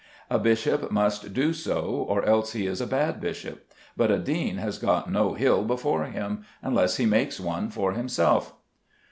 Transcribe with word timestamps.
A 0.31 0.39
bishop 0.39 0.89
must 0.89 1.31
do 1.31 1.53
so, 1.53 1.83
or 2.09 2.25
else 2.25 2.53
he 2.53 2.65
is 2.65 2.81
a 2.81 2.87
bad 2.87 3.19
bishop; 3.21 3.71
but 3.95 4.09
a 4.09 4.17
dean 4.17 4.57
has 4.57 4.79
got 4.79 5.11
no 5.11 5.35
hill 5.35 5.61
before 5.63 6.05
him, 6.05 6.43
unless 6.63 6.97
he 6.97 7.05
makes 7.05 7.39
one 7.39 7.69
for 7.69 7.91
himself. 7.91 8.51